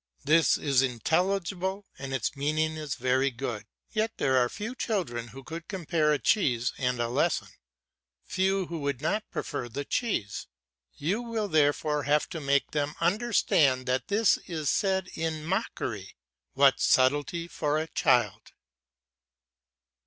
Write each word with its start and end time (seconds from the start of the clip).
This 0.23 0.57
is 0.57 0.81
intelligible 0.81 1.85
and 1.99 2.11
its 2.11 2.35
meaning 2.35 2.75
is 2.75 2.95
very 2.95 3.29
good. 3.29 3.67
Yet 3.91 4.11
there 4.17 4.35
are 4.37 4.49
few 4.49 4.73
children 4.73 5.27
who 5.27 5.43
could 5.43 5.67
compare 5.67 6.11
a 6.11 6.17
cheese 6.17 6.73
and 6.79 6.99
a 6.99 7.07
lesson, 7.07 7.49
few 8.25 8.65
who 8.65 8.79
would 8.79 8.99
not 8.99 9.29
prefer 9.29 9.69
the 9.69 9.85
cheese. 9.85 10.47
You 10.95 11.21
will 11.21 11.47
therefore 11.47 12.01
have 12.01 12.27
to 12.29 12.41
make 12.41 12.71
them 12.71 12.95
understand 12.99 13.85
that 13.85 14.07
this 14.07 14.37
is 14.47 14.71
said 14.71 15.07
in 15.13 15.45
mockery. 15.45 16.15
What 16.53 16.79
subtlety 16.79 17.47
for 17.47 17.77
a 17.77 17.85
child! 17.85 18.53